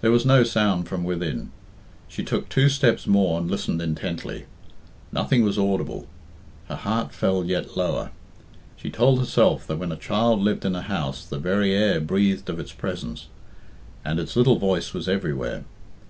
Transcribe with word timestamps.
There 0.00 0.10
was 0.10 0.24
no 0.24 0.44
sound 0.44 0.88
from 0.88 1.04
within. 1.04 1.52
She 2.08 2.24
took 2.24 2.48
two 2.48 2.70
steps 2.70 3.06
more 3.06 3.38
and 3.38 3.50
listened 3.50 3.82
intently. 3.82 4.46
Nothing 5.12 5.44
was 5.44 5.58
audible. 5.58 6.06
Her 6.70 6.76
heart 6.76 7.12
fell 7.12 7.44
yet 7.44 7.76
lower. 7.76 8.10
She 8.76 8.88
told 8.88 9.18
herself 9.18 9.66
that 9.66 9.76
when 9.76 9.92
a 9.92 9.96
child 9.96 10.40
lived 10.40 10.64
in 10.64 10.74
a 10.74 10.80
house 10.80 11.22
the 11.22 11.36
very 11.38 11.74
air 11.74 12.00
breathed 12.00 12.48
of 12.48 12.58
its 12.58 12.72
presence, 12.72 13.26
and 14.06 14.18
its 14.18 14.36
little 14.36 14.58
voice 14.58 14.94
was 14.94 15.06
everywhere. 15.06 15.64